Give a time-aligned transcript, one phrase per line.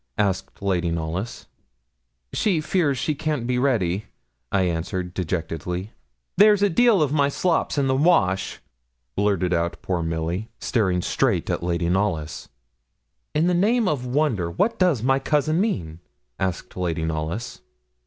[0.17, 1.45] asked Lady Knollys.
[2.33, 4.05] 'She fears she can't be ready,'
[4.51, 5.91] I answered, dejectedly.
[6.37, 8.59] 'There's a deal of my slops in the wash,'
[9.15, 12.49] blurted out poor Milly, staring straight at Lady Knollys.
[13.35, 15.99] 'In the name of wonder, what does my cousin mean?'
[16.39, 17.61] asked Lady Knollys.